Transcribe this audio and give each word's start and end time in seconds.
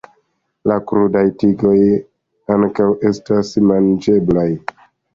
La 0.71 0.77
krudaj 0.91 1.23
tigoj 1.43 1.75
ankaŭ 2.57 2.91
estas 3.13 3.55
manĝeblaj. 3.71 4.53